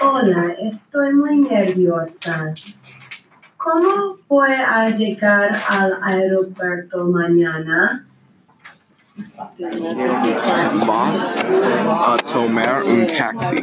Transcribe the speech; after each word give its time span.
Hola, 0.00 0.54
estoy 0.58 1.12
muy 1.12 1.36
nerviosa. 1.36 2.54
¿Cómo 3.58 4.16
voy 4.26 4.52
a 4.52 4.88
llegar 4.88 5.62
al 5.68 5.98
aeropuerto 6.02 7.04
mañana? 7.04 8.06
Vas 10.86 11.44
a 11.44 12.16
tomar 12.32 12.84
un 12.84 13.06
taxi. 13.06 13.56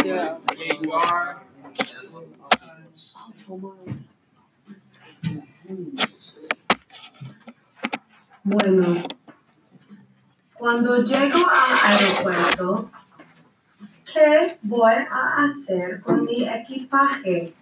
Bueno, 8.43 8.95
cuando 10.59 10.97
llego 10.97 11.37
al 11.37 11.91
aeropuerto, 11.91 12.91
¿qué 14.13 14.57
voy 14.61 14.93
a 15.09 15.45
hacer 15.45 16.01
con 16.01 16.25
mi 16.25 16.47
equipaje? 16.47 17.53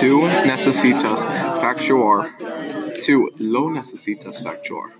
Tú 0.00 0.26
necesitas 0.46 1.26
facturar. 1.60 2.30
Tú 3.04 3.30
lo 3.38 3.70
necesitas 3.70 4.42
facturar. 4.42 4.92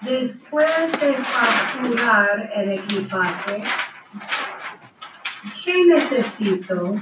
Después 0.00 0.92
de 1.00 1.14
facturar 1.14 2.50
el 2.54 2.72
equipaje, 2.72 3.62
¿qué 5.62 5.84
necesito? 5.86 6.96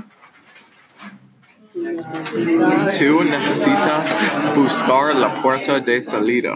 Tú 1.72 3.24
necesitas 3.24 4.16
buscar 4.54 5.15
la 5.15 5.34
puerta 5.34 5.80
de 5.80 6.02
salida. 6.02 6.54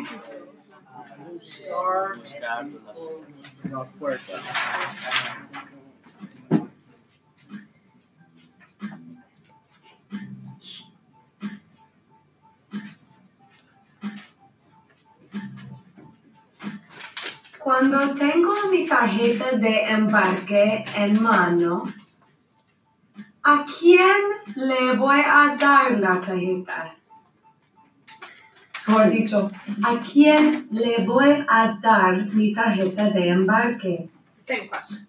Cuando 17.58 18.14
tengo 18.14 18.52
mi 18.70 18.86
tarjeta 18.86 19.52
de 19.52 19.80
embarque 19.84 20.84
en 20.94 21.22
mano, 21.22 21.84
¿a 23.52 23.64
quién 23.78 24.16
le 24.56 24.96
voy 24.96 25.20
a 25.20 25.56
dar 25.58 25.92
la 26.04 26.20
tarjeta? 26.20 26.94
Mejor 28.88 29.10
dicho, 29.10 29.50
¿a 29.82 29.92
quién 30.00 30.68
le 30.70 31.04
voy 31.04 31.44
a 31.48 31.78
dar 31.82 32.12
mi 32.36 32.52
tarjeta 32.52 33.10
de 33.10 33.28
embarque? 33.30 34.08
Same 34.46 34.68
question. 34.70 35.06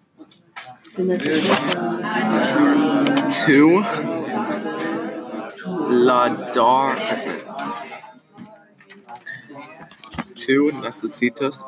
Tú 3.46 3.84
la 5.90 6.28
dar. 6.54 6.96
Tú 10.34 10.72
necesitas 10.82 11.64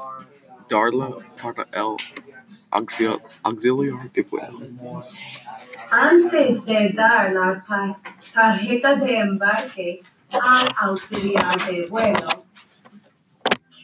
darla 0.68 1.08
para 1.40 1.62
el 1.72 1.96
auxil- 2.70 3.20
auxiliar 3.42 4.10
de 4.12 4.22
vuelo. 4.22 4.58
Antes 5.90 6.64
de 6.64 6.92
dar 6.94 7.32
la 7.32 7.60
ta- 7.60 7.98
tarjeta 8.32 8.94
de 8.96 9.18
embarque 9.18 10.00
al 10.32 10.66
auxiliar 10.76 11.66
de 11.66 11.86
vuelo, 11.86 12.44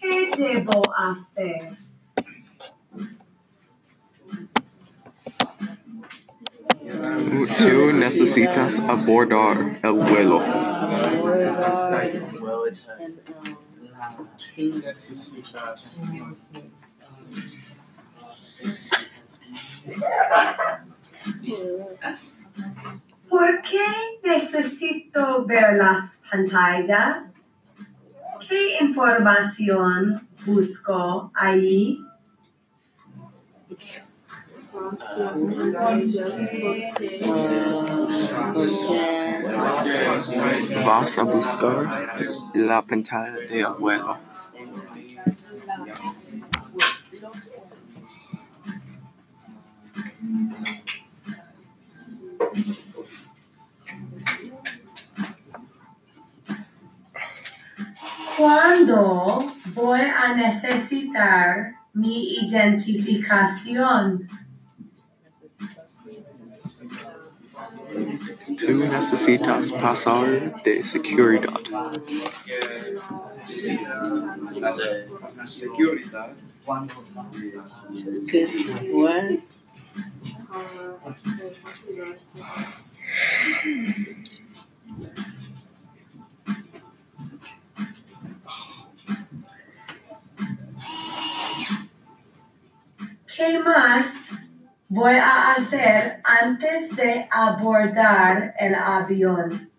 ¿qué 0.00 0.30
debo 0.36 0.82
hacer? 0.96 1.76
Tú 7.58 7.92
necesitas 7.92 8.78
abordar 8.80 9.56
el 9.82 9.92
vuelo. 9.92 10.40
¿Por 23.28 23.62
qué 23.62 23.84
necesito 24.22 25.44
ver 25.44 25.74
las 25.74 26.22
pantallas? 26.30 27.34
¿Qué 28.48 28.78
información 28.80 30.28
busco 30.44 31.30
ahí? 31.34 32.00
Vas 40.84 41.18
a 41.18 41.22
buscar 41.24 42.06
la 42.54 42.82
pantalla 42.82 43.32
de 43.32 43.66
vuelo. 43.78 44.18
¿Cuándo 58.36 59.52
voy 59.74 60.00
a 60.00 60.34
necesitar 60.34 61.74
mi 61.94 62.34
identificación? 62.46 64.28
Tú 68.58 68.66
necesitas 68.66 69.72
pasar 69.72 70.62
de 70.62 70.84
seguridad. 70.84 71.50
Seguridad. 75.44 76.36
después. 78.32 79.55
¿Qué 93.36 93.58
más 93.58 94.28
voy 94.88 95.14
a 95.14 95.52
hacer 95.52 96.20
antes 96.24 96.96
de 96.96 97.28
abordar 97.30 98.54
el 98.58 98.74
avión? 98.74 99.70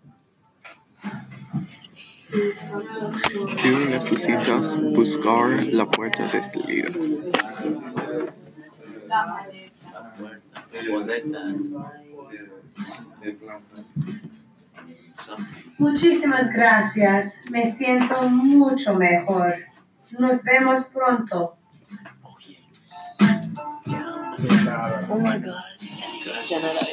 Tú 2.29 3.89
necesitas 3.89 4.79
buscar 4.79 5.49
la 5.73 5.85
puerta 5.85 6.27
de 6.27 6.43
salida. 6.43 6.89
Muchísimas 15.79 16.51
gracias. 16.53 17.43
Me 17.49 17.71
siento 17.71 18.21
mucho 18.29 18.95
mejor. 18.95 19.55
Nos 20.11 20.43
vemos 20.43 20.91
pronto. 20.93 21.56
oh 24.39 25.19
my 25.19 25.37
god. 25.39 25.63